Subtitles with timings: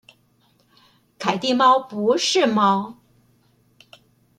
[1.19, 2.97] 凱蒂貓不是貓